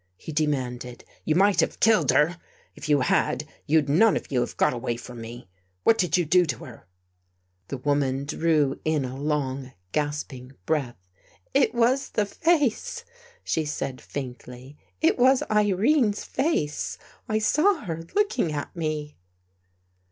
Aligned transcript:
he 0.17 0.31
de 0.31 0.47
manded." 0.47 1.03
You 1.25 1.35
might 1.35 1.59
have 1.59 1.79
killed 1.79 2.09
her. 2.09 2.39
If 2.73 2.89
you 2.89 3.01
had, 3.01 3.47
you'd 3.67 3.87
none 3.87 4.17
of 4.17 4.31
you 4.31 4.39
have 4.39 4.57
got 4.57 4.73
away 4.73 4.97
from 4.97 5.21
me. 5.21 5.47
What 5.83 5.99
did 5.99 6.17
you 6.17 6.25
do 6.25 6.43
to 6.47 6.65
her?" 6.65 6.87
The 7.67 7.77
woman 7.77 8.25
drew 8.25 8.79
in 8.83 9.05
a 9.05 9.15
long 9.15 9.73
gasping 9.91 10.53
breath." 10.65 10.97
It 11.53 11.73
FIGHTING 11.73 11.79
THE 11.79 11.79
DEVIL 11.79 11.79
WITH 11.79 11.85
FIRE 11.91 11.91
was 11.91 12.09
the 12.09 12.25
face," 12.25 13.05
she 13.43 13.63
said 13.63 14.01
faintly." 14.01 14.75
It 15.01 15.19
was 15.19 15.43
Irene's 15.51 16.23
face. 16.23 16.97
I 17.29 17.37
saw 17.37 17.81
her 17.81 18.01
looking 18.15 18.51
at 18.53 18.75
me." 18.75 19.17